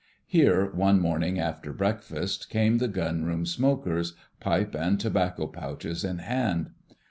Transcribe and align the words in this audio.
Here, 0.25 0.71
one 0.73 0.99
morning 0.99 1.39
after 1.39 1.71
breakfast, 1.73 2.49
came 2.49 2.79
the 2.79 2.87
Gunroom 2.87 3.45
Smokers, 3.45 4.15
pipe 4.39 4.73
and 4.73 4.99
tobacco 4.99 5.45
pouches 5.45 6.03
in 6.03 6.17
hand. 6.17 6.71